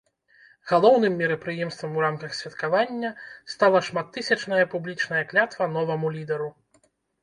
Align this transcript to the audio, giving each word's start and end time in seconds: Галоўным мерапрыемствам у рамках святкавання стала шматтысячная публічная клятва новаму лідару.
Галоўным 0.69 1.13
мерапрыемствам 1.23 1.91
у 1.99 2.01
рамках 2.05 2.31
святкавання 2.39 3.13
стала 3.57 3.85
шматтысячная 3.91 4.65
публічная 4.77 5.25
клятва 5.33 5.73
новаму 5.79 6.07
лідару. 6.19 6.55